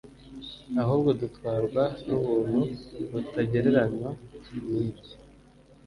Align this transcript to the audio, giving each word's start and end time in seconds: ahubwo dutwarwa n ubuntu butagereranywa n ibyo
ahubwo 0.81 1.09
dutwarwa 1.21 1.83
n 2.05 2.07
ubuntu 2.17 2.59
butagereranywa 3.11 4.09
n 4.49 4.53
ibyo 4.81 5.15